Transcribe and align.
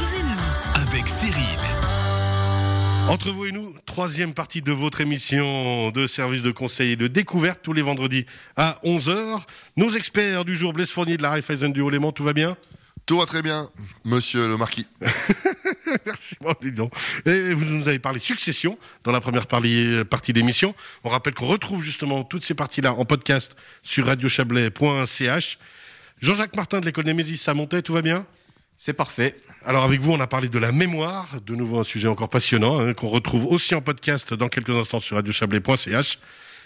vous 0.00 0.16
et 0.16 0.22
nous. 0.22 0.82
avec 0.94 1.08
Cyril. 1.08 1.58
Entre 3.08 3.30
vous 3.30 3.44
et 3.44 3.52
nous, 3.52 3.74
troisième 3.84 4.32
partie 4.32 4.62
de 4.62 4.72
votre 4.72 5.02
émission 5.02 5.90
de 5.90 6.06
service 6.06 6.40
de 6.40 6.50
conseil 6.50 6.92
et 6.92 6.96
de 6.96 7.06
découverte 7.06 7.60
tous 7.62 7.74
les 7.74 7.82
vendredis 7.82 8.24
à 8.56 8.78
11h. 8.82 9.42
Nos 9.76 9.90
experts 9.90 10.46
du 10.46 10.56
jour, 10.56 10.72
Blaise 10.72 10.90
Fournier 10.90 11.18
de 11.18 11.22
la 11.22 11.30
Raiffeisen 11.30 11.72
du 11.72 11.82
Haut-Léman, 11.82 12.12
tout 12.12 12.24
va 12.24 12.32
bien? 12.32 12.56
Tout 13.04 13.18
va 13.18 13.26
très 13.26 13.42
bien, 13.42 13.68
monsieur 14.04 14.48
le 14.48 14.56
marquis. 14.56 14.86
Merci, 16.06 16.36
bon, 16.40 16.54
dis 16.62 16.72
donc. 16.72 16.94
Et 17.26 17.52
vous 17.52 17.64
nous 17.66 17.86
avez 17.88 17.98
parlé 17.98 18.20
succession 18.20 18.78
dans 19.04 19.12
la 19.12 19.20
première 19.20 19.46
partie, 19.46 20.02
partie 20.08 20.32
d'émission. 20.32 20.74
On 21.04 21.10
rappelle 21.10 21.34
qu'on 21.34 21.46
retrouve 21.48 21.82
justement 21.82 22.24
toutes 22.24 22.44
ces 22.44 22.54
parties-là 22.54 22.94
en 22.94 23.04
podcast 23.04 23.54
sur 23.82 24.06
radiochablais.ch. 24.06 25.58
Jean-Jacques 26.22 26.56
Martin 26.56 26.80
de 26.80 26.86
l'école 26.86 27.04
Némésis 27.04 27.48
à 27.48 27.54
Montaix, 27.54 27.82
tout 27.82 27.92
va 27.92 28.02
bien? 28.02 28.24
C'est 28.82 28.94
parfait. 28.94 29.36
Alors 29.62 29.84
avec 29.84 30.00
vous, 30.00 30.12
on 30.12 30.20
a 30.20 30.26
parlé 30.26 30.48
de 30.48 30.58
la 30.58 30.72
mémoire, 30.72 31.28
de 31.44 31.54
nouveau 31.54 31.80
un 31.80 31.84
sujet 31.84 32.08
encore 32.08 32.30
passionnant, 32.30 32.80
hein, 32.80 32.94
qu'on 32.94 33.10
retrouve 33.10 33.44
aussi 33.44 33.74
en 33.74 33.82
podcast 33.82 34.32
dans 34.32 34.48
quelques 34.48 34.70
instants 34.70 35.00
sur 35.00 35.16
radiochablais.ch. 35.16 36.18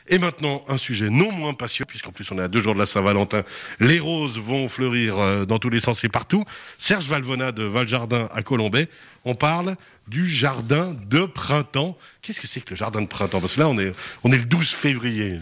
Et 0.07 0.21
maintenant, 0.21 0.63
un 0.69 0.79
sujet 0.79 1.11
non 1.11 1.33
moins 1.33 1.55
passionnant, 1.55 1.89
puisqu'en 1.89 2.13
plus 2.13 2.31
on 2.31 2.39
est 2.39 2.43
à 2.43 2.47
deux 2.47 2.61
jours 2.61 2.75
de 2.75 2.79
la 2.79 2.87
Saint-Valentin. 2.87 3.43
Les 3.81 3.99
roses 3.99 4.39
vont 4.39 4.69
fleurir 4.69 5.19
euh, 5.19 5.45
dans 5.45 5.59
tous 5.59 5.71
les 5.71 5.81
sens 5.81 6.05
et 6.05 6.09
partout. 6.09 6.45
Serge 6.79 7.07
Valvona 7.07 7.51
de 7.51 7.65
Valjardin 7.65 8.29
à 8.33 8.45
Colombay. 8.45 8.89
On 9.25 9.35
parle 9.35 9.75
du 10.07 10.29
jardin 10.29 10.95
de 11.09 11.27
printemps. 11.27 11.99
Qu'est-ce 12.23 12.39
que 12.39 12.47
c'est 12.47 12.61
que 12.61 12.71
le 12.71 12.77
jardin 12.77 13.03
de 13.03 13.09
printemps? 13.09 13.41
Parce 13.41 13.57
que 13.57 13.61
là, 13.61 13.69
on 13.69 13.77
est, 13.77 13.91
on 14.23 14.31
est 14.31 14.39
le 14.39 14.45
12 14.45 14.71
février. 14.71 15.41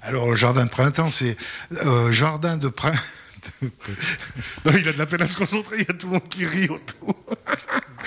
Alors, 0.00 0.30
le 0.30 0.36
jardin 0.36 0.64
de 0.64 0.70
printemps, 0.70 1.10
c'est 1.10 1.36
euh, 1.84 2.10
jardin 2.10 2.56
de 2.56 2.68
printemps. 2.68 2.96
Non, 4.64 4.72
il 4.78 4.88
a 4.88 4.92
de 4.92 4.98
la 4.98 5.06
peine 5.06 5.22
à 5.22 5.26
se 5.26 5.36
concentrer, 5.36 5.76
il 5.78 5.86
y 5.86 5.90
a 5.90 5.94
tout 5.94 6.06
le 6.06 6.14
monde 6.14 6.28
qui 6.28 6.44
rit 6.44 6.68
autour. 6.68 7.16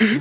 Je 0.00 0.18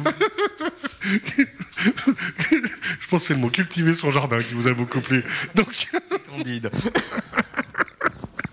pense 3.09 3.21
que 3.21 3.27
c'est 3.27 3.33
le 3.33 3.39
mot 3.39 3.49
cultiver 3.49 3.93
son 3.93 4.11
jardin 4.11 4.41
qui 4.41 4.53
vous 4.53 4.67
a 4.67 4.73
beaucoup 4.73 5.01
plu. 5.01 5.23
Donc, 5.55 5.87
Candide. 6.29 6.71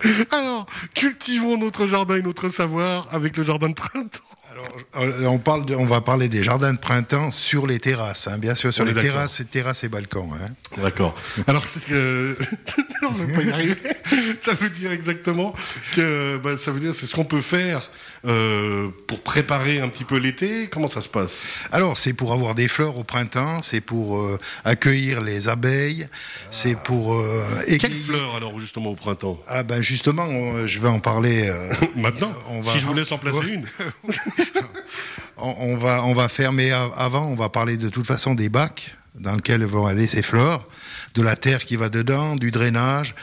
alors, 0.31 0.65
cultivons 0.93 1.57
notre 1.57 1.87
jardin 1.87 2.15
et 2.15 2.21
notre 2.21 2.49
savoir 2.49 3.13
avec 3.13 3.37
le 3.37 3.43
jardin 3.43 3.69
de 3.69 3.73
printemps. 3.73 4.19
Euh, 4.97 5.25
on, 5.25 5.37
parle 5.37 5.65
de- 5.65 5.73
on 5.75 5.85
va 5.85 6.01
parler 6.01 6.27
des 6.27 6.43
jardins 6.43 6.73
de 6.73 6.77
printemps 6.77 7.31
sur 7.31 7.65
les 7.65 7.79
terrasses, 7.79 8.27
hein, 8.27 8.37
bien 8.37 8.55
sûr, 8.55 8.73
sur 8.73 8.83
On 8.83 8.87
les 8.87 8.93
terrasses, 8.93 9.41
terrasses 9.49 9.85
et 9.85 9.89
balcons. 9.89 10.29
hein. 10.33 10.49
D'accord. 10.81 11.15
Alors, 11.47 11.63
non, 11.91 13.09
on 13.09 13.11
va 13.11 13.33
pas 13.33 13.41
y 13.41 13.51
arriver. 13.51 13.77
Ça 14.41 14.53
veut 14.53 14.69
dire 14.69 14.91
exactement 14.91 15.53
que. 15.95 16.37
bah, 16.43 16.57
ça 16.57 16.71
veut 16.71 16.81
dire, 16.81 16.93
c'est 16.93 17.05
ce 17.05 17.15
qu'on 17.15 17.23
peut 17.23 17.39
faire 17.41 17.81
euh, 18.27 18.89
pour 19.07 19.21
préparer 19.21 19.79
un 19.79 19.87
petit 19.87 20.03
peu 20.03 20.17
l'été. 20.17 20.67
Comment 20.69 20.89
ça 20.89 21.01
se 21.01 21.07
passe? 21.09 21.39
Alors, 21.71 21.97
c'est 21.97 22.13
pour 22.13 22.33
avoir 22.33 22.53
des 22.53 22.67
fleurs 22.67 22.97
au 22.97 23.05
printemps, 23.05 23.61
c'est 23.61 23.81
pour 23.81 24.19
euh, 24.19 24.37
accueillir 24.65 25.21
les 25.21 25.47
abeilles, 25.47 26.07
c'est 26.51 26.75
pour 26.83 27.13
euh, 27.13 27.43
Quelle 27.65 27.75
égayer- 27.75 28.03
fleur, 28.03 28.35
alors, 28.35 28.59
justement, 28.59 28.89
au 28.89 28.95
printemps? 28.95 29.39
Ah 29.47 29.63
ben 29.63 29.81
justement, 29.81 30.23
on- 30.25 30.67
je 30.67 30.79
vais 30.81 30.89
en 30.89 30.99
parler. 30.99 31.47
euh, 31.47 31.69
Maintenant 31.95 32.33
on 32.49 32.59
va- 32.59 32.71
Si 32.73 32.79
je 32.79 32.85
vous 32.85 32.93
laisse 32.93 33.11
en 33.13 33.17
placer 33.19 33.37
Ouais. 33.39 33.53
une. 33.53 33.65
On, 35.41 35.73
on 35.73 35.77
va, 35.77 36.03
on 36.03 36.13
va 36.13 36.25
a- 36.25 37.03
avant, 37.03 37.25
on 37.27 37.35
va 37.35 37.49
parler 37.49 37.77
de 37.77 37.89
toute 37.89 38.07
façon 38.07 38.33
des 38.33 38.49
bacs 38.49 38.95
dans 39.15 39.35
lesquels 39.35 39.63
vont 39.65 39.85
aller 39.85 40.07
ces 40.07 40.21
fleurs, 40.21 40.65
de 41.15 41.21
la 41.21 41.35
terre 41.35 41.65
qui 41.65 41.75
va 41.75 41.89
dedans, 41.89 42.35
du 42.35 42.49
drainage, 42.49 43.13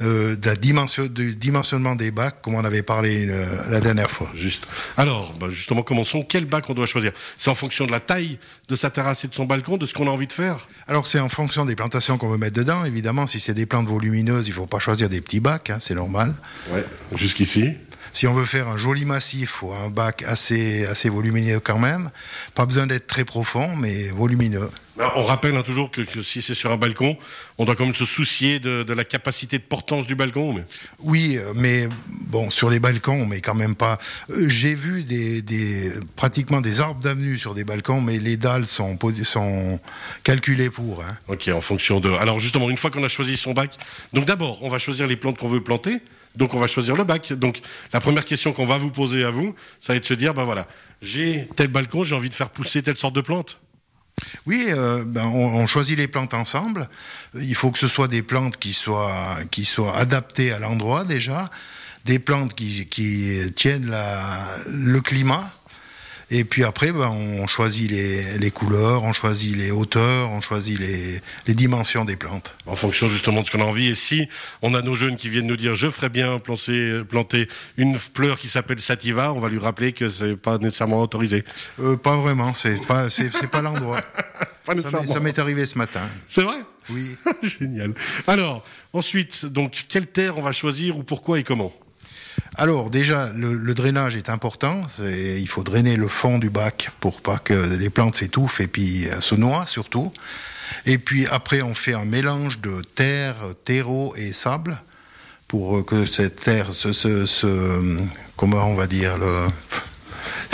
euh, 0.00 0.34
de 0.34 0.46
la 0.46 0.56
dimension, 0.56 1.06
du 1.06 1.36
dimensionnement 1.36 1.94
des 1.94 2.10
bacs, 2.10 2.40
comme 2.42 2.54
on 2.56 2.64
avait 2.64 2.82
parlé 2.82 3.26
euh, 3.28 3.46
la 3.70 3.80
dernière 3.80 4.10
fois. 4.10 4.28
Juste. 4.34 4.66
Alors, 4.96 5.32
bah, 5.38 5.46
justement, 5.50 5.82
commençons. 5.82 6.24
Quel 6.28 6.46
bac 6.46 6.68
on 6.68 6.74
doit 6.74 6.86
choisir? 6.86 7.12
C'est 7.38 7.50
en 7.50 7.54
fonction 7.54 7.86
de 7.86 7.92
la 7.92 8.00
taille 8.00 8.38
de 8.68 8.74
sa 8.74 8.90
terrasse 8.90 9.24
et 9.24 9.28
de 9.28 9.34
son 9.34 9.44
balcon, 9.44 9.76
de 9.76 9.86
ce 9.86 9.94
qu'on 9.94 10.08
a 10.08 10.10
envie 10.10 10.26
de 10.26 10.32
faire? 10.32 10.66
Alors 10.88 11.06
c'est 11.06 11.20
en 11.20 11.28
fonction 11.28 11.64
des 11.64 11.76
plantations 11.76 12.18
qu'on 12.18 12.28
veut 12.28 12.38
mettre 12.38 12.56
dedans. 12.56 12.84
Évidemment, 12.84 13.26
si 13.28 13.38
c'est 13.38 13.54
des 13.54 13.66
plantes 13.66 13.86
volumineuses, 13.86 14.48
il 14.48 14.52
faut 14.52 14.66
pas 14.66 14.80
choisir 14.80 15.08
des 15.08 15.20
petits 15.20 15.40
bacs, 15.40 15.70
hein, 15.70 15.78
c'est 15.78 15.94
normal. 15.94 16.34
Ouais. 16.70 16.84
Jusqu'ici? 17.14 17.74
Si 18.14 18.28
on 18.28 18.32
veut 18.32 18.44
faire 18.46 18.68
un 18.68 18.76
joli 18.78 19.04
massif 19.04 19.62
ou 19.64 19.72
un 19.72 19.90
bac 19.90 20.22
assez, 20.26 20.86
assez 20.86 21.08
volumineux 21.08 21.58
quand 21.58 21.80
même, 21.80 22.10
pas 22.54 22.64
besoin 22.64 22.86
d'être 22.86 23.08
très 23.08 23.24
profond, 23.24 23.74
mais 23.76 24.04
volumineux. 24.10 24.70
Ben, 24.96 25.10
On 25.16 25.24
rappelle 25.24 25.56
hein, 25.56 25.64
toujours 25.64 25.90
que, 25.90 26.00
que 26.02 26.22
si 26.22 26.40
c'est 26.40 26.54
sur 26.54 26.70
un 26.70 26.76
balcon, 26.76 27.16
on 27.58 27.64
doit 27.64 27.74
quand 27.74 27.84
même 27.84 27.94
se 27.94 28.04
soucier 28.04 28.60
de, 28.60 28.84
de 28.84 28.92
la 28.92 29.02
capacité 29.04 29.58
de 29.58 29.64
portance 29.64 30.06
du 30.06 30.14
balcon. 30.14 30.52
Mais... 30.52 30.64
Oui, 31.00 31.38
mais 31.56 31.88
bon, 32.08 32.50
sur 32.50 32.70
les 32.70 32.78
balcons, 32.78 33.26
mais 33.26 33.40
quand 33.40 33.56
même 33.56 33.74
pas. 33.74 33.98
Euh, 34.30 34.48
J'ai 34.48 34.74
vu 34.74 35.02
des, 35.02 35.42
des, 35.42 35.92
pratiquement 36.14 36.60
des 36.60 36.80
arbres 36.80 37.00
d'avenue 37.00 37.36
sur 37.36 37.52
des 37.54 37.64
balcons, 37.64 38.00
mais 38.00 38.20
les 38.20 38.36
dalles 38.36 38.68
sont, 38.68 38.96
sont 39.24 39.80
calculées 40.22 40.70
pour. 40.70 41.02
hein. 41.02 41.18
Ok, 41.26 41.48
en 41.52 41.60
fonction 41.60 41.98
de. 41.98 42.12
Alors 42.12 42.38
justement, 42.38 42.70
une 42.70 42.78
fois 42.78 42.92
qu'on 42.92 43.02
a 43.02 43.08
choisi 43.08 43.36
son 43.36 43.54
bac, 43.54 43.76
donc 44.12 44.24
d'abord, 44.24 44.62
on 44.62 44.68
va 44.68 44.78
choisir 44.78 45.08
les 45.08 45.16
plantes 45.16 45.36
qu'on 45.36 45.48
veut 45.48 45.60
planter. 45.62 46.00
Donc 46.36 46.54
on 46.54 46.58
va 46.58 46.66
choisir 46.66 46.96
le 46.96 47.04
bac. 47.04 47.32
Donc 47.34 47.60
la 47.92 48.00
première 48.00 48.24
question 48.24 48.52
qu'on 48.52 48.66
va 48.66 48.78
vous 48.78 48.90
poser 48.90 49.24
à 49.24 49.30
vous, 49.30 49.54
ça 49.80 49.92
va 49.92 49.96
être 49.96 50.02
de 50.02 50.08
se 50.08 50.14
dire, 50.14 50.34
ben 50.34 50.44
voilà, 50.44 50.66
j'ai 51.00 51.48
tel 51.56 51.68
balcon, 51.68 52.04
j'ai 52.04 52.14
envie 52.14 52.28
de 52.28 52.34
faire 52.34 52.50
pousser 52.50 52.82
telle 52.82 52.96
sorte 52.96 53.14
de 53.14 53.20
plante. 53.20 53.60
Oui, 54.46 54.66
euh, 54.68 55.04
ben, 55.04 55.24
on, 55.24 55.56
on 55.56 55.66
choisit 55.66 55.98
les 55.98 56.08
plantes 56.08 56.34
ensemble. 56.34 56.88
Il 57.34 57.54
faut 57.54 57.70
que 57.70 57.78
ce 57.78 57.88
soit 57.88 58.08
des 58.08 58.22
plantes 58.22 58.56
qui 58.56 58.72
soient, 58.72 59.36
qui 59.50 59.64
soient 59.64 59.96
adaptées 59.96 60.52
à 60.52 60.58
l'endroit 60.58 61.04
déjà, 61.04 61.50
des 62.04 62.18
plantes 62.18 62.54
qui, 62.54 62.86
qui 62.86 63.52
tiennent 63.56 63.90
la, 63.90 64.22
le 64.68 65.00
climat. 65.00 65.44
Et 66.36 66.42
puis 66.44 66.64
après, 66.64 66.90
ben, 66.90 67.06
on 67.10 67.46
choisit 67.46 67.88
les, 67.88 68.38
les 68.38 68.50
couleurs, 68.50 69.04
on 69.04 69.12
choisit 69.12 69.56
les 69.56 69.70
hauteurs, 69.70 70.30
on 70.32 70.40
choisit 70.40 70.80
les, 70.80 71.20
les 71.46 71.54
dimensions 71.54 72.04
des 72.04 72.16
plantes. 72.16 72.56
En 72.66 72.74
fonction 72.74 73.06
justement 73.06 73.42
de 73.42 73.46
ce 73.46 73.52
qu'on 73.52 73.60
a 73.60 73.64
envie. 73.64 73.86
Et 73.86 73.94
si 73.94 74.28
on 74.60 74.74
a 74.74 74.82
nos 74.82 74.96
jeunes 74.96 75.16
qui 75.16 75.28
viennent 75.28 75.46
nous 75.46 75.56
dire 75.56 75.76
je 75.76 75.88
ferais 75.88 76.08
bien 76.08 76.40
planter, 76.40 77.04
planter 77.08 77.46
une 77.76 77.96
fleur 77.96 78.36
qui 78.36 78.48
s'appelle 78.48 78.80
sativa, 78.80 79.32
on 79.32 79.38
va 79.38 79.48
lui 79.48 79.60
rappeler 79.60 79.92
que 79.92 80.10
c'est 80.10 80.34
pas 80.36 80.58
nécessairement 80.58 81.00
autorisé. 81.00 81.44
Euh, 81.80 81.96
pas 81.96 82.16
vraiment, 82.16 82.52
c'est 82.52 82.84
pas, 82.84 83.10
c'est, 83.10 83.32
c'est 83.32 83.48
pas 83.50 83.62
l'endroit. 83.62 84.00
Pas 84.64 84.72
Ça 84.72 84.74
m'est- 84.76 84.82
nécessairement. 84.82 85.12
Ça 85.12 85.20
m'est 85.20 85.38
arrivé 85.38 85.66
ce 85.66 85.76
matin. 85.78 86.00
C'est 86.26 86.40
vrai? 86.42 86.56
Oui. 86.88 87.14
Génial. 87.60 87.92
Alors, 88.26 88.64
ensuite, 88.94 89.44
donc, 89.44 89.84
quelle 89.90 90.06
terre 90.06 90.38
on 90.38 90.40
va 90.40 90.52
choisir 90.52 90.96
ou 90.96 91.02
pourquoi 91.02 91.38
et 91.38 91.42
comment? 91.44 91.70
Alors 92.56 92.90
déjà, 92.90 93.30
le, 93.34 93.74
drainage 93.74 94.16
est 94.16 94.28
important. 94.28 94.82
Il 95.00 95.46
faut 95.48 95.62
drainer 95.62 95.96
le 95.96 96.08
fond 96.08 96.38
du 96.38 96.50
bac 96.50 96.90
pour 97.00 97.20
pas 97.20 97.38
que 97.38 97.76
les 97.76 97.90
plantes 97.90 98.14
s'étouffent 98.16 98.60
et 98.60 98.66
puis 98.68 99.08
euh, 99.08 99.20
se 99.20 99.34
noient 99.34 99.66
surtout. 99.66 100.12
Et 100.86 100.98
puis 100.98 101.26
après, 101.26 101.62
on 101.62 101.74
fait 101.74 101.94
un 101.94 102.04
mélange 102.04 102.60
de 102.60 102.80
terre, 102.94 103.36
terreau 103.64 104.14
et 104.16 104.32
sable 104.32 104.76
pour 105.48 105.78
euh, 105.78 105.82
que 105.82 106.06
cette 106.06 106.36
terre 106.36 106.72
se, 106.72 106.92
se- 106.92 107.26
se- 107.26 107.98
comment 108.36 108.64
on 108.66 108.74
va 108.74 108.86
dire 108.86 109.16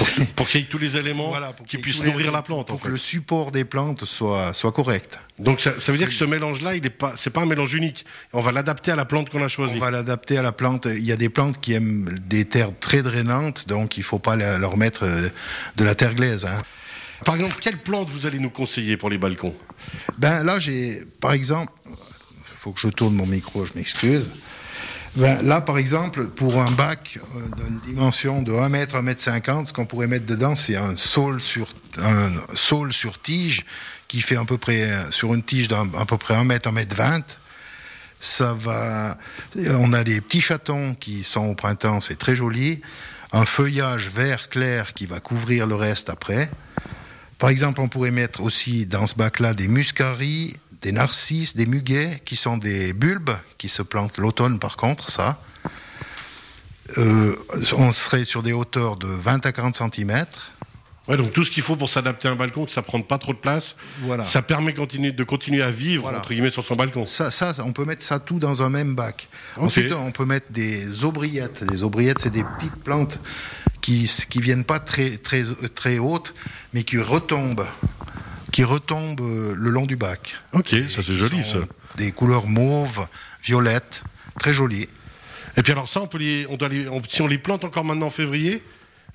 Pour 0.37 0.49
qu'il 0.49 0.61
y 0.61 0.65
ait 0.65 0.67
tous 0.67 0.79
les 0.79 0.97
éléments 0.97 1.29
Voilà, 1.29 1.53
qui 1.67 1.79
puissent 1.79 2.03
nourrir 2.03 2.33
la 2.33 2.43
plante. 2.43 2.69
pour 2.69 2.77
en 2.77 2.79
que 2.79 2.89
le 2.89 2.97
support 2.97 3.53
des 3.53 3.65
plantes 3.65 4.05
soit 4.05 4.53
soit 4.53 4.73
correct. 4.73 5.19
Donc 5.39 5.61
ça, 5.61 5.79
ça 5.79 5.93
veut 5.93 5.99
dire 5.99 6.09
que 6.09 6.15
ce 6.15 6.25
mélange-là, 6.25 6.75
il 6.77 6.85
est 6.87 6.91
pas, 6.91 7.13
c'est 7.17 7.31
pas 7.31 7.43
un 7.43 7.47
mélange 7.47 7.75
unique. 7.75 8.05
On 8.33 8.41
va 8.41 8.53
l'adapter 8.53 8.91
à 8.93 8.97
la 8.97 9.05
plante 9.05 9.31
qu'on 9.31 9.43
a 9.43 9.49
choisie. 9.49 9.77
On 9.77 9.81
va 9.81 9.91
l'adapter 9.91 10.39
à 10.39 10.43
la 10.43 10.53
plante. 10.53 10.87
Il 10.87 11.05
y 11.05 11.13
a 11.13 11.17
des 11.17 11.29
plantes 11.29 11.61
qui 11.61 11.73
aiment 11.75 12.19
des 12.27 12.45
terres 12.45 12.73
très 12.81 13.03
drainantes, 13.03 13.69
donc 13.69 13.97
il 13.99 14.03
faut 14.03 14.19
pas 14.19 14.37
leur 14.37 14.77
mettre 14.77 15.05
euh, 15.05 15.29
de 15.77 15.85
la 15.85 15.95
terre 15.95 16.15
glaise. 16.15 16.45
hein. 16.47 16.63
Par 17.25 17.35
exemple, 17.35 17.57
quelle 17.61 17.77
plante 17.77 18.09
vous 18.09 18.25
allez 18.27 18.39
nous 18.39 18.49
conseiller 18.51 18.97
pour 18.97 19.11
les 19.11 19.19
balcons? 19.19 19.55
Ben 20.19 20.43
là, 20.43 20.59
j'ai, 20.59 21.05
par 21.21 21.33
exemple, 21.33 21.73
faut 22.45 22.73
que 22.73 22.81
je 22.81 22.89
tourne 22.89 23.15
mon 23.15 23.27
micro, 23.27 23.65
je 23.67 23.73
m'excuse. 23.75 24.31
Ben, 25.17 25.43
là, 25.43 25.61
par 25.61 25.79
exemple, 25.79 26.29
pour 26.29 26.63
un 26.63 26.71
bac 26.71 27.19
euh, 27.19 27.65
d'une 27.65 27.81
dimension 27.81 28.43
de 28.43 28.53
1 28.53 28.69
mètre, 28.69 28.95
1 28.95 29.03
mètre 29.03 29.21
50, 29.21 29.67
ce 29.67 29.73
qu'on 29.73 29.85
pourrait 29.85 30.07
mettre 30.07 30.27
dedans, 30.27 30.55
c'est 30.55 30.77
un 30.77 30.95
saule 30.95 31.41
sur, 31.41 31.69
tige 33.21 33.67
qui 34.07 34.21
fait 34.21 34.37
à 34.37 34.45
peu 34.45 34.57
près, 34.57 34.83
euh, 34.83 35.11
sur 35.11 35.35
une 35.35 35.43
tige 35.43 35.67
d'à 35.67 35.85
peu 36.07 36.17
près 36.17 36.35
1 36.35 36.45
mètre, 36.45 36.69
1 36.69 36.73
mètre 36.73 36.95
20. 36.95 37.23
Ça 38.21 38.55
va, 38.55 39.17
on 39.57 39.93
a 39.95 40.05
des 40.05 40.21
petits 40.21 40.43
chatons 40.43 40.95
qui 40.95 41.25
sont 41.25 41.47
au 41.47 41.55
printemps, 41.55 42.01
c'est 42.01 42.19
très 42.19 42.37
joli. 42.37 42.81
Un 43.33 43.47
feuillage 43.47 44.11
vert 44.11 44.49
clair 44.51 44.93
qui 44.93 45.07
va 45.07 45.21
couvrir 45.21 45.67
le 45.67 45.75
reste 45.75 46.11
après. 46.11 46.51
Par 47.39 47.49
exemple, 47.49 47.81
on 47.81 47.89
pourrait 47.89 48.11
mettre 48.11 48.43
aussi 48.43 48.85
dans 48.87 49.07
ce 49.07 49.15
bac-là 49.15 49.55
des 49.55 49.69
muscaries, 49.69 50.55
des 50.83 50.93
narcisses, 50.93 51.57
des 51.57 51.67
muguets, 51.67 52.21
qui 52.25 52.37
sont 52.37 52.57
des 52.57 52.93
bulbes 52.93 53.31
qui 53.59 53.69
se 53.69 53.83
plantent 53.83 54.19
l'automne 54.19 54.59
par 54.59 54.77
contre, 54.77 55.11
ça. 55.11 55.39
Euh, 56.99 57.37
on 57.77 57.93
serait 57.93 58.25
sur 58.25 58.43
des 58.43 58.53
hauteurs 58.53 58.97
de 58.97 59.07
20 59.07 59.47
à 59.47 59.53
40 59.53 59.75
cm. 59.77 60.27
Ouais, 61.09 61.17
donc 61.17 61.33
tout 61.33 61.43
ce 61.45 61.51
qu'il 61.51 61.63
faut 61.63 61.77
pour 61.77 61.89
s'adapter 61.91 62.29
à 62.29 62.33
un 62.33 62.37
balcon, 62.37 62.65
que 62.67 62.71
ça 62.71 62.83
prenne 62.83 63.05
pas 63.05 63.19
trop 63.19 63.33
de 63.33 63.39
place. 63.39 63.77
Voilà. 64.03 64.25
Ça 64.25 64.43
permet 64.43 64.75
continue- 64.75 65.13
de 65.13 65.25
continuer 65.25 65.63
à 65.63 65.71
vivre 65.71 66.03
Voilà. 66.03 66.19
entre 66.19 66.31
guillemets 66.31 66.51
sur 66.51 66.65
son 66.65 66.77
balcon. 66.77 67.05
Ça, 67.07 67.31
ça, 67.31 67.53
on 67.65 67.73
peut 67.73 67.85
mettre 67.85 68.03
ça 68.03 68.19
tout 68.21 68.39
dans 68.39 68.63
un 68.63 68.69
même 68.71 68.95
bac. 68.95 69.29
Ensuite, 69.57 69.93
on 69.93 70.13
peut 70.13 70.25
mettre 70.25 70.51
des 70.53 71.05
aubriettes. 71.05 71.65
Des 71.65 71.83
aubriettes, 71.83 72.19
c'est 72.21 72.31
des 72.31 72.45
petites 72.45 72.77
plantes 72.77 73.19
qui 73.81 74.11
qui 74.29 74.41
viennent 74.41 74.65
pas 74.65 74.79
très 74.79 75.17
très 75.17 75.43
très 75.75 75.99
hautes, 75.99 76.35
mais 76.75 76.83
qui 76.85 76.99
retombent, 76.99 77.67
qui 78.53 78.65
retombent 78.65 79.21
euh, 79.21 79.55
le 79.57 79.71
long 79.71 79.87
du 79.87 79.97
bac. 79.97 80.37
Ok, 80.53 80.69
ça 80.69 81.03
c'est 81.05 81.15
joli 81.15 81.45
ça. 81.45 81.59
Des 81.97 82.13
couleurs 82.13 82.47
mauves, 82.47 83.07
violettes, 83.45 84.03
très 84.39 84.53
jolies. 84.53 84.89
Et 85.57 85.63
puis 85.63 85.73
alors 85.73 85.89
ça, 85.89 86.01
on 86.03 86.07
peut 86.07 86.19
les, 86.19 86.47
on 86.49 86.57
doit 86.57 86.69
les, 86.69 86.89
on- 86.89 87.01
si 87.09 87.23
on 87.23 87.27
les 87.27 87.39
plante 87.39 87.65
encore 87.65 87.85
maintenant 87.85 88.07
en 88.07 88.11
février, 88.11 88.63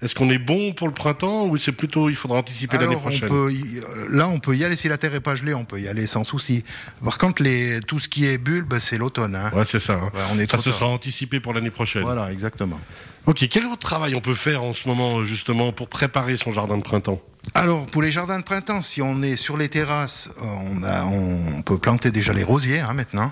est-ce 0.01 0.13
qu'on 0.13 0.29
est 0.29 0.37
bon 0.37 0.73
pour 0.73 0.87
le 0.89 0.93
printemps 0.93 1.45
ou 1.45 1.55
c'est 1.55 1.71
plutôt 1.71 2.09
il 2.09 2.15
faudra 2.15 2.37
anticiper 2.39 2.77
l'année 2.77 2.97
on 2.97 2.99
prochaine 2.99 3.29
peut 3.29 3.49
y- 3.53 3.79
euh, 3.79 4.07
là, 4.09 4.27
on 4.27 4.39
peut 4.39 4.53
y 4.55 4.65
aller 4.65 4.75
si 4.75 4.89
la 4.89 4.97
terre 4.97 5.15
est 5.15 5.21
pas 5.21 5.37
gelée, 5.37 5.53
on 5.53 5.63
peut 5.63 5.79
y 5.79 5.87
aller 5.87 6.05
sans 6.05 6.25
souci. 6.25 6.65
Par 7.03 7.17
contre, 7.17 7.41
les, 7.43 7.79
tout 7.87 7.97
ce 7.99 8.09
qui 8.09 8.25
est 8.25 8.37
bulbe, 8.37 8.77
c'est 8.79 8.97
l'automne. 8.97 9.35
hein. 9.37 9.51
Ouais, 9.55 9.63
c'est 9.63 9.79
ça. 9.79 9.93
hein. 9.93 10.11
Ouais, 10.13 10.21
on 10.33 10.37
est 10.39 10.47
ça, 10.51 10.57
tard. 10.57 10.73
sera 10.73 10.87
anticipé 10.87 11.39
pour 11.39 11.53
l'année 11.53 11.71
prochaine. 11.71 12.01
Voilà, 12.01 12.31
exactement. 12.33 12.79
Ok, 13.25 13.47
quel 13.49 13.65
autre 13.67 13.79
travail 13.79 14.13
on 14.15 14.21
peut 14.21 14.33
faire 14.35 14.63
en 14.63 14.73
ce 14.73 14.87
moment 14.87 15.23
justement 15.23 15.71
pour 15.71 15.87
préparer 15.87 16.35
son 16.35 16.51
jardin 16.51 16.77
de 16.77 16.83
printemps? 16.83 17.21
Alors, 17.53 17.85
pour 17.87 18.01
les 18.01 18.11
jardins 18.11 18.39
de 18.39 18.43
printemps, 18.43 18.81
si 18.81 19.01
on 19.01 19.21
est 19.21 19.35
sur 19.37 19.55
les 19.57 19.69
terrasses, 19.69 20.29
euh, 20.41 20.45
on, 20.71 20.83
a, 20.83 21.05
on 21.05 21.61
peut 21.61 21.77
planter 21.77 22.11
déjà 22.11 22.33
les 22.33 22.43
rosiers 22.43 22.79
hein, 22.79 22.93
maintenant. 22.93 23.31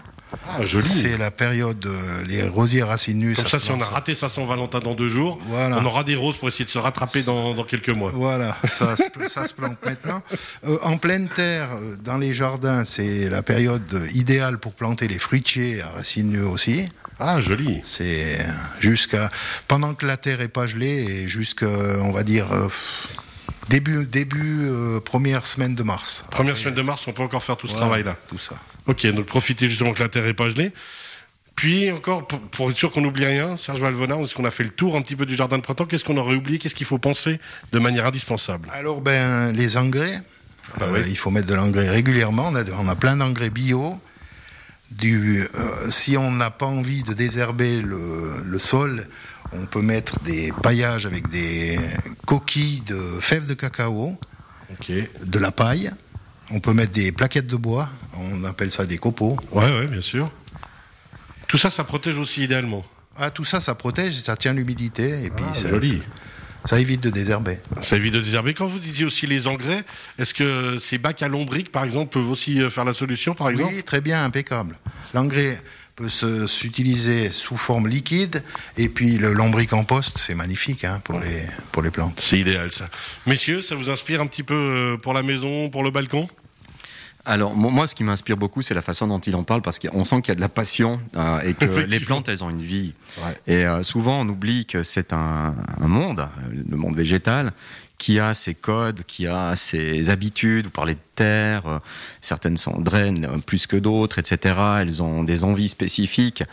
Ah, 0.50 0.65
joli. 0.65 0.88
C'est 0.88 1.18
la 1.19 1.30
période, 1.30 1.86
euh, 1.86 2.24
les 2.25 2.42
rosiers 2.48 2.81
racines 2.81 3.19
nues. 3.19 3.36
Comme 3.36 3.45
ça, 3.48 3.60
si 3.60 3.69
on 3.71 3.80
a 3.80 3.86
raté 3.86 4.15
sa 4.15 4.30
Saint-Valentin 4.30 4.80
dans 4.80 4.95
deux 4.95 5.10
jours, 5.10 5.39
Voilà. 5.48 5.77
on 5.80 5.86
aura 5.86 6.04
des 6.04 6.15
roses 6.15 6.38
pour 6.38 6.48
essayer 6.48 6.65
de 6.65 6.71
se 6.71 6.80
rattraper 6.80 7.21
dans, 7.21 7.54
dans 7.54 7.63
quelques 7.63 7.89
mois. 7.89 8.12
Voilà, 8.15 8.57
ça, 8.68 8.95
se- 8.95 9.27
ça 9.27 9.45
se 9.48 9.54
plante 9.54 9.77
maintenant. 9.86 10.21
Euh, 10.65 10.77
en 10.83 10.98
pleine 10.98 11.27
terre, 11.27 11.68
dans 12.06 12.18
les 12.18 12.33
jardins, 12.33 12.86
c'est 12.86 13.30
la 13.30 13.44
période 13.44 14.01
idéale 14.13 14.57
pour 14.57 14.74
planter 14.74 15.07
les 15.10 15.19
fruitiers 15.19 15.81
à 15.81 15.89
racines 15.98 16.30
nues 16.30 16.42
aussi. 16.42 16.88
Ah, 17.19 17.42
joli. 17.42 17.81
C'est 17.83 18.38
jusqu'à 18.80 19.30
pendant 19.68 19.94
que 19.94 20.06
la 20.06 20.15
terre 20.18 20.39
est 20.42 20.48
pas 20.48 20.65
gelée 20.65 21.04
et 21.04 21.27
jusqu'à, 21.27 21.68
on 22.01 22.12
va 22.12 22.24
dire, 22.24 22.48
début 23.69 24.06
début 24.06 24.62
euh, 24.65 25.00
première 25.00 25.45
semaine 25.45 25.75
de 25.75 25.83
mars. 25.83 26.25
Première 26.31 26.51
Après, 26.54 26.63
semaine 26.63 26.75
de 26.75 26.81
mars, 26.81 27.07
on 27.07 27.13
peut 27.13 27.24
encore 27.24 27.44
faire 27.44 27.57
tout 27.57 27.68
ce 27.68 27.75
travail-là. 27.75 28.15
Tout 28.27 28.38
ça. 28.38 28.56
Ok, 28.88 29.06
donc 29.07 29.25
profitez 29.25 29.68
justement 29.69 29.94
que 29.94 30.01
la 30.04 30.10
terre 30.10 30.25
est 30.27 30.33
pas 30.33 30.50
gelée. 30.50 30.71
Puis 31.56 31.92
encore, 31.92 32.27
pour, 32.27 32.39
pour 32.39 32.71
être 32.71 32.77
sûr 32.77 32.92
qu'on 32.92 33.01
n'oublie 33.01 33.25
rien, 33.25 33.57
Serge 33.57 33.80
Valvona, 33.80 34.18
est-ce 34.18 34.33
qu'on 34.33 34.44
a 34.45 34.51
fait 34.51 34.63
le 34.63 34.71
tour 34.71 34.95
un 34.98 35.01
petit 35.01 35.15
peu 35.15 35.25
du 35.25 35.36
jardin 35.36 35.57
de 35.57 35.62
printemps 35.62 35.86
Qu'est-ce 35.86 36.04
qu'on 36.04 36.18
aurait 36.18 36.36
oublié 36.36 36.57
Qu'est-ce 36.57 36.74
qu'il 36.75 36.88
faut 36.88 36.98
penser 36.98 37.39
de 37.71 37.80
manière 37.80 38.06
indispensable? 38.07 38.68
Alors 38.74 39.01
ben 39.01 39.51
les 39.51 39.77
engrais, 39.77 40.19
Ah 40.75 40.83
euh, 40.83 40.94
oui. 40.95 41.01
il 41.10 41.18
faut 41.18 41.30
mettre 41.30 41.48
de 41.48 41.54
l'engrais 41.54 41.89
régulièrement. 41.89 42.48
On 42.51 42.56
a, 42.56 42.63
on 42.80 42.88
a 42.89 42.95
plein 42.95 43.15
d'engrais 43.18 43.50
bio. 43.51 44.00
Du, 44.92 45.42
euh, 45.56 45.89
si 45.89 46.18
on 46.18 46.31
n'a 46.31 46.51
pas 46.51 46.68
envie 46.68 47.01
de 47.01 47.13
désherber 47.13 47.81
le, 47.81 48.44
le 48.45 48.60
sol, 48.60 49.07
on 49.56 49.66
peut 49.66 49.82
mettre 49.82 50.20
des 50.22 50.52
paillages 50.64 51.06
avec 51.06 51.30
des 51.30 51.78
coquilles 52.26 52.82
de 52.82 52.98
fèves 53.22 53.46
de 53.46 53.54
cacao, 53.54 54.18
de 54.90 55.40
la 55.40 55.52
paille. 55.52 55.92
On 56.52 56.60
peut 56.60 56.74
mettre 56.74 56.92
des 56.92 57.12
plaquettes 57.12 57.48
de 57.48 57.56
bois. 57.56 57.88
On 58.18 58.44
appelle 58.44 58.72
ça 58.72 58.86
des 58.86 58.98
copeaux. 58.98 59.38
Ouais, 59.52 59.64
ouais, 59.64 59.88
bien 59.88 60.02
sûr. 60.02 60.30
Tout 61.48 61.58
ça, 61.58 61.70
ça 61.70 61.84
protège 61.84 62.18
aussi 62.18 62.44
idéalement. 62.44 62.84
Ah, 63.18 63.30
tout 63.30 63.44
ça, 63.44 63.62
ça 63.62 63.76
protège, 63.76 64.14
ça 64.16 64.36
tient 64.36 64.54
l'humidité 64.54 65.24
et 65.26 65.30
puis 65.30 65.46
Ah, 65.48 65.54
ça, 65.54 65.70
joli. 65.70 66.02
ça 66.66 66.80
évite 66.80 67.02
de 67.02 67.12
désherber. 67.12 67.60
Ça 67.82 67.96
évite 67.96 68.14
de 68.14 68.20
désherber. 68.22 68.54
Quand 68.56 68.68
vous 68.68 68.80
disiez 68.80 69.06
aussi 69.06 69.28
les 69.28 69.46
engrais, 69.48 69.84
est-ce 70.18 70.34
que 70.34 70.80
ces 70.80 70.98
bacs 70.98 71.22
à 71.22 71.28
lombric, 71.28 71.72
par 71.72 71.84
exemple, 71.84 72.10
peuvent 72.12 72.30
aussi 72.30 72.60
euh, 72.62 72.70
faire 72.70 72.86
la 72.86 72.94
solution, 72.94 73.36
par 73.36 73.50
exemple? 73.50 73.72
Oui, 73.76 73.84
très 73.84 74.02
bien, 74.02 74.24
impeccable. 74.26 74.78
L'engrais 75.14 75.62
peut 75.95 76.10
se- 76.10 76.48
s'utiliser 76.48 77.31
sous 77.31 77.56
forme 77.57 77.88
liquide 77.88 78.44
et 78.78 78.90
puis 78.90 79.18
le 79.18 79.34
lombricompost, 79.34 80.18
c'est 80.18 80.34
magnifique 80.36 80.86
hein, 80.86 81.00
pour, 81.04 81.19
les, 81.19 81.44
pour 81.72 81.81
les 81.84 81.92
plantes. 81.92 82.19
C'est 82.19 82.40
idéal, 82.40 82.72
ça. 82.72 82.90
Messieurs, 83.28 83.62
ça 83.62 83.75
vous 83.75 83.90
inspire 83.90 84.19
un 84.22 84.28
petit 84.28 84.44
peu 84.44 84.54
euh, 84.56 84.98
pour 84.98 85.13
la 85.13 85.22
maison, 85.24 85.69
pour 85.69 85.84
le 85.84 85.92
balcon? 85.92 86.28
Alors, 87.25 87.56
mo- 87.56 87.69
moi, 87.69 87.88
ce 87.88 87.95
qui 87.95 88.04
m'inspire 88.04 88.36
beaucoup, 88.36 88.62
c'est 88.62 88.74
la 88.74 88.81
façon 88.81 89.07
dont 89.07 89.19
il 89.19 89.34
en 89.36 89.44
parle, 89.44 89.62
parce 89.62 89.80
qu'on 89.80 90.04
sent 90.04 90.22
qu'il 90.22 90.30
y 90.30 90.31
a 90.34 90.36
de 90.36 90.42
la 90.42 90.50
passion 90.50 91.00
euh, 91.16 91.40
et 91.42 91.54
que 91.54 91.63
les 91.90 92.00
plantes, 92.01 92.28
elles 92.28 92.44
ont 92.44 92.50
une 92.50 92.63
vie. 92.63 92.94
Ouais. 93.24 93.34
Et 93.48 93.66
euh, 93.66 93.81
souvent, 93.84 94.19
on 94.22 94.28
oublie 94.28 94.66
que 94.66 94.84
c'est 94.84 95.13
un, 95.13 95.56
un 95.80 95.88
monde, 95.88 96.28
le 96.51 96.75
monde 96.75 96.98
végétal, 96.98 97.54
qui 98.04 98.20
a 98.20 98.34
ses 98.34 98.54
codes, 98.54 99.04
qui 99.08 99.28
a 99.28 99.56
ses 99.56 100.10
habitudes. 100.10 100.66
Vous 100.66 100.72
parlez 100.72 100.96
de 100.96 101.00
terre, 101.16 101.66
euh, 101.66 101.80
certaines 102.20 102.58
sont 102.58 102.82
draines 102.82 103.24
euh, 103.24 103.38
plus 103.38 103.66
que 103.66 103.78
d'autres, 103.78 104.20
etc. 104.20 104.56
Elles 104.82 105.02
ont 105.02 105.24
des 105.24 105.46
envies 105.46 105.70
spécifiques. 105.70 106.44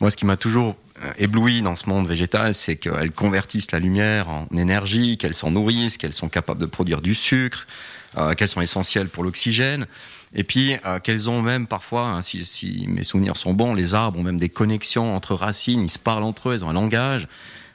Moi, 0.00 0.12
ce 0.12 0.16
qui 0.16 0.26
m'a 0.26 0.36
toujours 0.36 0.76
euh, 1.02 1.10
ébloui 1.18 1.62
dans 1.62 1.74
ce 1.74 1.88
monde 1.88 2.06
végétal, 2.06 2.54
c'est 2.54 2.76
qu'elles 2.76 3.10
convertissent 3.10 3.72
la 3.72 3.80
lumière 3.80 4.28
en 4.28 4.46
énergie, 4.56 5.18
qu'elles 5.18 5.34
s'en 5.34 5.50
nourrissent, 5.50 5.96
qu'elles 5.96 6.12
sont 6.12 6.28
capables 6.28 6.60
de 6.60 6.66
produire 6.66 7.00
du 7.00 7.16
sucre, 7.16 7.66
euh, 8.16 8.34
qu'elles 8.34 8.46
sont 8.46 8.60
essentielles 8.60 9.08
pour 9.08 9.24
l'oxygène. 9.24 9.86
Et 10.36 10.44
puis 10.44 10.76
qu'elles 11.02 11.28
ont 11.28 11.42
même 11.42 11.66
parfois, 11.66 12.06
hein, 12.06 12.22
si, 12.22 12.46
si 12.46 12.86
mes 12.88 13.02
souvenirs 13.02 13.36
sont 13.36 13.52
bons, 13.52 13.74
les 13.74 13.94
arbres 13.94 14.20
ont 14.20 14.22
même 14.22 14.38
des 14.38 14.48
connexions 14.48 15.14
entre 15.14 15.34
racines, 15.34 15.82
ils 15.82 15.90
se 15.90 15.98
parlent 15.98 16.22
entre 16.22 16.50
eux, 16.50 16.54
ils 16.54 16.64
ont 16.64 16.70
un 16.70 16.72
langage. 16.72 17.26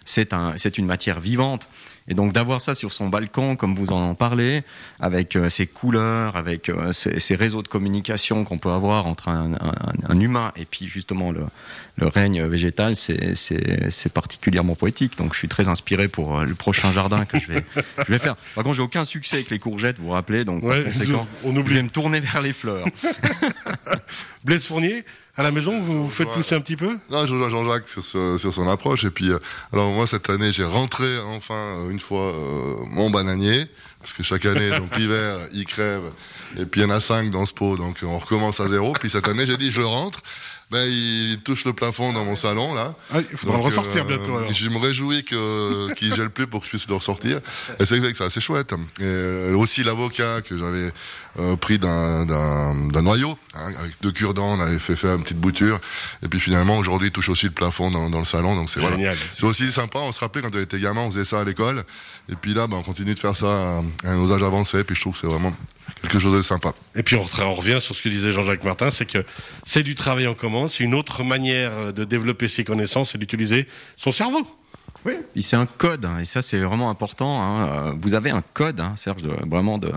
C'est 0.09 0.31
un, 0.33 0.53
c'est 0.57 0.77
une 0.77 0.85
matière 0.85 1.19
vivante. 1.19 1.67
Et 2.09 2.13
donc 2.13 2.31
d'avoir 2.31 2.61
ça 2.61 2.73
sur 2.73 2.93
son 2.93 3.09
balcon, 3.09 3.57
comme 3.57 3.75
vous 3.75 3.91
en 3.91 4.15
parlez, 4.15 4.63
avec 5.01 5.35
euh, 5.35 5.49
ces 5.49 5.67
couleurs, 5.67 6.37
avec 6.37 6.69
euh, 6.69 6.93
ces 6.93 7.35
réseaux 7.35 7.61
de 7.61 7.67
communication 7.67 8.45
qu'on 8.45 8.57
peut 8.57 8.71
avoir 8.71 9.07
entre 9.07 9.27
un, 9.27 9.55
un- 9.55 9.73
un 10.07 10.19
humain 10.21 10.53
et 10.55 10.63
puis 10.63 10.87
justement 10.87 11.33
le, 11.33 11.41
le 11.97 12.07
règne 12.07 12.45
végétal, 12.45 12.95
c'est, 12.95 14.09
particulièrement 14.13 14.75
poétique. 14.75 15.17
Donc 15.17 15.33
je 15.33 15.39
suis 15.39 15.49
très 15.49 15.67
inspiré 15.67 16.07
pour 16.07 16.39
euh, 16.39 16.45
le 16.45 16.55
prochain 16.55 16.93
jardin 16.93 17.25
que 17.25 17.41
je 17.41 17.47
vais, 17.47 17.65
je 18.07 18.09
vais 18.13 18.19
faire. 18.19 18.37
Par 18.55 18.63
contre, 18.63 18.77
j'ai 18.77 18.81
aucun 18.83 19.03
succès 19.03 19.35
avec 19.35 19.49
les 19.49 19.59
courgettes, 19.59 19.99
vous 19.99 20.05
vous 20.05 20.11
rappelez, 20.13 20.45
donc 20.45 20.63
Ouais, 20.63 20.83
par 20.85 20.93
conséquent, 20.93 21.27
on 21.43 21.53
je 21.53 21.59
oublie. 21.59 21.73
vais 21.75 21.83
me 21.83 21.89
tourner 21.89 22.21
vers 22.21 22.39
les 22.41 22.53
fleurs. 22.53 22.85
Blaise 24.45 24.65
Fournier, 24.65 25.03
à 25.37 25.43
la 25.43 25.51
maison, 25.51 25.79
vous 25.81 26.05
vous 26.05 26.09
faites 26.09 26.29
pousser 26.29 26.55
un 26.55 26.61
petit 26.61 26.75
peu? 26.75 26.89
Non, 27.11 27.25
je 27.27 27.33
rejoins 27.33 27.49
Jean-Jacques 27.49 27.87
sur, 27.87 28.03
ce- 28.03 28.37
sur 28.37 28.53
son 28.53 28.67
approche. 28.67 29.03
Et 29.05 29.11
puis, 29.11 29.29
euh, 29.31 29.37
alors 29.71 29.89
moi, 29.91 30.07
cette 30.07 30.29
année, 30.29 30.51
j'ai 30.51 30.63
rentré 30.65 31.05
enfin 31.35 31.87
une 31.89 31.99
fois 31.99 32.33
euh, 32.33 32.75
mon 32.89 33.09
bananier. 33.09 33.65
Parce 34.01 34.13
que 34.13 34.23
chaque 34.23 34.45
année, 34.45 34.71
donc 34.77 34.95
l'hiver, 34.97 35.37
il 35.53 35.65
crève. 35.65 36.03
Et 36.57 36.65
puis, 36.65 36.81
il 36.81 36.83
y 36.83 36.87
en 36.87 36.89
a 36.89 36.99
cinq 36.99 37.31
dans 37.31 37.45
ce 37.45 37.53
pot. 37.53 37.75
Donc, 37.77 37.99
on 38.03 38.17
recommence 38.17 38.59
à 38.59 38.67
zéro. 38.67 38.93
Puis, 38.93 39.09
cette 39.09 39.27
année, 39.27 39.45
j'ai 39.45 39.57
dit, 39.57 39.71
je 39.71 39.79
le 39.79 39.87
rentre. 39.87 40.21
Ben, 40.69 40.83
il 40.85 41.39
touche 41.45 41.63
le 41.63 41.71
plafond 41.71 42.11
dans 42.11 42.25
mon 42.25 42.35
salon, 42.35 42.73
là. 42.73 42.93
Ah, 43.13 43.19
Il 43.31 43.37
faudra 43.37 43.55
Donc, 43.55 43.65
le 43.65 43.69
ressortir 43.69 44.03
euh, 44.03 44.07
bientôt 44.07 44.35
alors. 44.35 44.51
Je 44.51 44.67
me 44.67 44.77
réjouis 44.77 45.23
que, 45.23 45.93
qu'il 45.95 46.13
gèle 46.13 46.29
plus 46.29 46.45
pour 46.45 46.59
que 46.59 46.65
je 46.65 46.71
puisse 46.71 46.87
le 46.89 46.95
ressortir. 46.95 47.39
Et 47.79 47.85
c'est 47.85 47.97
vrai 47.99 48.11
que 48.11 48.17
c'est 48.17 48.25
assez 48.25 48.41
chouette. 48.41 48.73
Et 48.73 49.03
euh, 49.03 49.55
aussi 49.55 49.85
l'avocat 49.85 50.41
que 50.41 50.57
j'avais 50.57 50.91
euh, 51.39 51.55
pris 51.55 51.79
d'un, 51.79 52.25
d'un, 52.25 52.75
d'un 52.89 53.01
noyau, 53.01 53.37
hein, 53.53 53.71
avec 53.79 53.93
deux 54.01 54.11
cure-dents, 54.11 54.55
on 54.55 54.59
avait 54.59 54.77
fait 54.79 54.97
faire 54.97 55.15
une 55.15 55.23
petite 55.23 55.39
bouture. 55.39 55.79
Et 56.21 56.27
puis 56.27 56.41
finalement, 56.41 56.77
aujourd'hui, 56.77 57.07
il 57.07 57.13
touche 57.13 57.29
aussi 57.29 57.45
le 57.45 57.53
plafond 57.53 57.89
dans, 57.89 58.09
dans 58.09 58.19
le 58.19 58.25
salon. 58.25 58.53
Donc 58.57 58.69
c'est 58.69 58.81
voilà. 58.81 58.97
Génial. 58.97 59.17
C'est 59.29 59.45
aussi 59.45 59.71
sympa. 59.71 59.99
On 59.99 60.11
se 60.11 60.19
rappelait 60.19 60.41
quand 60.41 60.53
on 60.53 60.59
était 60.59 60.79
gamin, 60.79 60.99
on 60.99 61.11
faisait 61.11 61.23
ça 61.23 61.39
à 61.39 61.43
l'école. 61.45 61.85
Et 62.29 62.35
puis 62.35 62.53
là, 62.53 62.67
ben, 62.67 62.75
on 62.75 62.83
continue 62.83 63.15
de 63.15 63.19
faire 63.19 63.37
ça 63.37 63.81
nos 64.03 64.31
âges 64.31 64.43
avancés. 64.43 64.83
Puis 64.83 64.95
je 64.95 65.01
trouve 65.01 65.13
que 65.13 65.19
c'est 65.19 65.27
vraiment 65.27 65.51
quelque 66.01 66.19
chose 66.19 66.33
de 66.33 66.41
sympa. 66.41 66.73
Et 66.95 67.03
puis 67.03 67.15
on, 67.15 67.23
re- 67.23 67.43
on 67.43 67.53
revient 67.55 67.79
sur 67.79 67.95
ce 67.95 68.01
que 68.01 68.09
disait 68.09 68.31
Jean-Jacques 68.31 68.63
Martin, 68.63 68.91
c'est 68.91 69.05
que 69.05 69.19
c'est 69.65 69.83
du 69.83 69.95
travail 69.95 70.27
en 70.27 70.33
commun, 70.33 70.67
c'est 70.67 70.83
une 70.83 70.93
autre 70.93 71.23
manière 71.23 71.93
de 71.93 72.03
développer 72.03 72.47
ses 72.47 72.63
connaissances 72.63 73.15
et 73.15 73.17
d'utiliser 73.17 73.67
son 73.97 74.11
cerveau. 74.11 74.45
Oui. 75.05 75.13
C'est 75.41 75.55
un 75.55 75.65
code, 75.65 76.05
hein, 76.05 76.17
et 76.19 76.25
ça 76.25 76.41
c'est 76.41 76.57
vraiment 76.59 76.89
important. 76.89 77.41
hein. 77.41 77.67
Euh, 77.67 77.93
Vous 78.01 78.13
avez 78.13 78.29
un 78.31 78.41
code, 78.53 78.79
hein, 78.79 78.93
Serge, 78.97 79.21
de- 79.21 79.35
vraiment 79.49 79.77
de, 79.77 79.87
euh, 79.87 79.91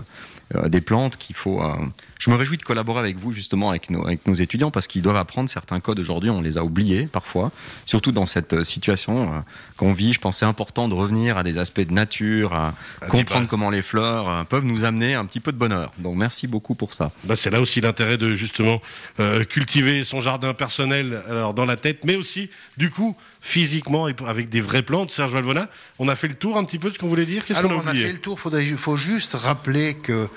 des 0.67 0.81
plantes 0.81 1.17
qu'il 1.17 1.35
faut. 1.35 1.61
euh, 1.63 1.75
Je 2.19 2.29
me 2.29 2.35
réjouis 2.35 2.57
de 2.57 2.63
collaborer 2.63 2.99
avec 2.99 3.17
vous 3.17 3.31
justement 3.31 3.69
avec 3.69 3.89
nos, 3.89 4.05
avec 4.05 4.27
nos 4.27 4.33
étudiants 4.35 4.69
parce 4.71 4.87
qu'ils 4.87 5.01
doivent 5.01 5.17
apprendre 5.17 5.49
certains 5.49 5.79
codes 5.79 5.99
aujourd'hui. 5.99 6.29
On 6.29 6.41
les 6.41 6.57
a 6.57 6.63
oubliés 6.63 7.07
parfois, 7.11 7.51
surtout 7.85 8.11
dans 8.11 8.25
cette 8.25 8.53
euh, 8.53 8.63
situation 8.63 9.33
euh, 9.33 9.39
qu'on 9.77 9.93
vit. 9.93 10.13
Je 10.13 10.19
pensais 10.19 10.45
important 10.45 10.87
de 10.87 10.93
revenir 10.93 11.37
à 11.37 11.43
des 11.43 11.57
aspects 11.57 11.81
de 11.81 11.93
nature, 11.93 12.53
à 12.53 12.73
comprendre 13.09 13.47
comment 13.47 13.69
les 13.71 13.81
fleurs 13.81 14.29
euh, 14.29 14.43
peuvent 14.43 14.65
nous 14.65 14.83
amener 14.83 15.15
un 15.15 15.25
petit 15.25 15.39
peu 15.39 15.51
de 15.51 15.57
bonheur. 15.57 15.91
Donc 15.97 16.15
merci 16.15 16.47
beaucoup 16.47 16.75
pour 16.75 16.93
ça. 16.93 17.11
Bah, 17.23 17.35
c'est 17.35 17.49
là 17.49 17.59
aussi 17.61 17.81
l'intérêt 17.81 18.17
de 18.17 18.35
justement 18.35 18.81
euh, 19.19 19.43
cultiver 19.45 20.03
son 20.03 20.21
jardin 20.21 20.53
personnel 20.53 21.19
alors 21.29 21.53
dans 21.53 21.65
la 21.65 21.75
tête, 21.77 22.03
mais 22.05 22.15
aussi 22.17 22.49
du 22.77 22.89
coup 22.89 23.15
physiquement 23.43 24.07
et 24.07 24.15
avec 24.27 24.49
des 24.49 24.61
vraies 24.61 24.83
plantes. 24.83 25.09
Serge 25.11 25.31
Valvona, 25.31 25.67
on 25.99 26.07
a 26.07 26.15
fait 26.15 26.27
le 26.27 26.35
tour 26.35 26.57
un 26.57 26.63
petit 26.63 26.77
peu 26.79 26.89
de 26.89 26.93
ce 26.93 26.99
qu'on 26.99 27.07
voulait 27.09 27.25
dire. 27.25 27.43
Qu'est-ce 27.45 27.59
qu'on 27.59 27.69
Alors 27.69 27.81
a 27.81 27.83
on 27.85 27.87
a 27.87 27.93
fait 27.93 28.11
le 28.13 28.19
tour, 28.19 28.39
il 28.59 28.77
faut 28.77 28.95
juste 28.97 29.33
rappeler 29.33 29.95
que 29.95 30.27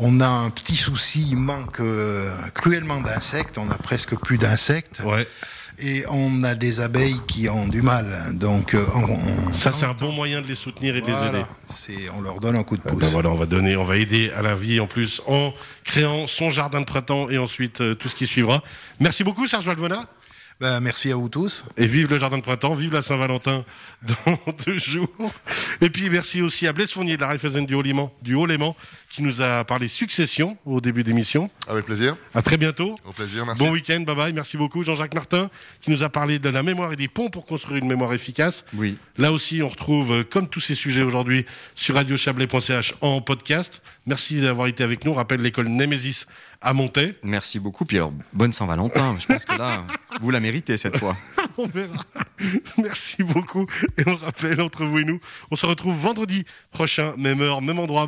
on 0.00 0.20
a 0.20 0.26
un 0.28 0.50
petit 0.50 0.74
souci, 0.76 1.24
il 1.30 1.36
manque 1.36 1.80
euh, 1.80 2.30
cruellement 2.54 3.00
d'insectes, 3.00 3.58
on 3.58 3.70
a 3.70 3.76
presque 3.78 4.16
plus 4.16 4.38
d'insectes. 4.38 5.00
Ouais, 5.04 5.26
Et 5.80 6.02
on 6.10 6.42
a 6.42 6.56
des 6.56 6.80
abeilles 6.80 7.20
qui 7.28 7.48
ont 7.48 7.68
du 7.68 7.80
mal. 7.82 8.06
Donc, 8.34 8.74
euh, 8.74 8.84
on, 8.94 9.04
on- 9.04 9.52
ça 9.52 9.70
c'est 9.70 9.86
un 9.86 9.94
bon 9.94 10.10
moyen 10.10 10.42
de 10.42 10.48
les 10.48 10.56
soutenir 10.56 10.96
et 10.96 11.00
de 11.00 11.06
les 11.06 11.12
aider. 11.28 11.44
c'est, 11.66 12.10
on 12.16 12.20
leur 12.20 12.40
donne 12.40 12.56
un 12.56 12.64
coup 12.64 12.76
de 12.76 12.82
Ah 12.84 12.90
ben 12.90 12.98
pouce. 12.98 13.12
voilà, 13.12 13.30
on 13.30 13.36
va 13.36 13.46
donner, 13.46 13.76
on 13.76 13.84
va 13.84 13.96
aider 13.96 14.30
à 14.36 14.42
la 14.42 14.56
vie 14.56 14.80
en 14.80 14.88
plus 14.88 15.22
en 15.28 15.54
créant 15.84 16.26
son 16.26 16.50
jardin 16.50 16.80
de 16.80 16.86
printemps 16.86 17.30
et 17.30 17.38
ensuite 17.38 17.80
euh, 17.80 17.94
tout 17.94 18.08
ce 18.08 18.16
qui 18.16 18.26
suivra. 18.26 18.60
Merci 18.98 19.22
beaucoup 19.22 19.46
Serge 19.46 19.64
Valvona 19.66 20.04
Ben, 20.60 20.80
merci 20.80 21.12
à 21.12 21.14
vous 21.14 21.28
tous. 21.28 21.64
et 21.76 21.86
vive 21.86 22.10
le 22.10 22.18
jardin 22.18 22.36
de 22.36 22.42
printemps, 22.42 22.74
vive 22.74 22.92
la 22.92 23.00
Saint-Valentin 23.00 23.64
dans 24.02 24.38
deux 24.66 24.76
jours. 24.78 25.08
Et 25.80 25.88
puis 25.88 26.10
merci 26.10 26.42
aussi 26.42 26.66
à 26.66 26.72
Blaise 26.72 26.90
Fournier 26.90 27.14
de 27.14 27.20
la 27.20 27.28
Raiffeisen 27.28 27.64
du 27.64 27.74
Haut-Léman, 27.74 28.10
du 28.22 28.34
Haut-Léman, 28.34 28.74
qui 29.08 29.22
nous 29.22 29.40
a 29.40 29.62
parlé 29.62 29.86
succession 29.86 30.56
au 30.66 30.80
début 30.80 31.04
d'émission. 31.04 31.48
Avec 31.68 31.84
plaisir. 31.84 32.16
À 32.34 32.42
très 32.42 32.56
bientôt. 32.56 32.98
Au 33.08 33.12
plaisir, 33.12 33.46
merci. 33.46 33.62
Bon 33.62 33.70
week-end, 33.70 34.00
bye 34.00 34.16
bye, 34.16 34.32
merci 34.32 34.56
beaucoup. 34.56 34.82
Jean-Jacques 34.82 35.14
Martin, 35.14 35.48
qui 35.80 35.92
nous 35.92 36.02
a 36.02 36.08
parlé 36.08 36.40
de 36.40 36.48
la 36.48 36.64
mémoire 36.64 36.92
et 36.92 36.96
des 36.96 37.08
ponts 37.08 37.30
pour 37.30 37.46
construire 37.46 37.76
une 37.76 37.86
mémoire 37.86 38.12
efficace. 38.12 38.64
Oui. 38.74 38.98
Là 39.16 39.30
aussi, 39.30 39.62
on 39.62 39.68
retrouve, 39.68 40.10
euh, 40.12 40.24
comme 40.24 40.48
tous 40.48 40.60
ces 40.60 40.74
sujets 40.74 41.02
aujourd'hui, 41.02 41.46
sur 41.76 41.94
radiochablais.ch 41.94 42.94
en 43.00 43.20
podcast. 43.20 43.80
Merci 44.06 44.40
d'avoir 44.40 44.66
été 44.66 44.82
avec 44.82 45.04
nous. 45.04 45.12
On 45.12 45.14
rappelle 45.14 45.40
l'école 45.40 45.68
Némésis 45.68 46.26
à 46.60 46.72
Montaix. 46.72 47.14
Merci 47.22 47.60
beaucoup. 47.60 47.84
Puis 47.84 47.98
alors, 47.98 48.12
bonne 48.32 48.52
Saint-Valentin. 48.52 49.16
Je 49.20 49.26
pense 49.26 49.44
que 49.44 49.56
là, 49.56 49.84
vous 50.20 50.30
la 50.30 50.40
méritez 50.40 50.47
cette 50.76 50.96
fois. 50.96 51.16
on 51.58 51.66
verra. 51.66 52.04
Merci 52.78 53.22
beaucoup. 53.22 53.66
Et 53.96 54.02
on 54.06 54.14
rappelle 54.16 54.60
entre 54.60 54.84
vous 54.84 54.98
et 54.98 55.04
nous, 55.04 55.20
on 55.50 55.56
se 55.56 55.66
retrouve 55.66 55.96
vendredi 55.96 56.44
prochain, 56.70 57.14
même 57.16 57.40
heure, 57.40 57.60
même 57.62 57.78
endroit. 57.78 58.06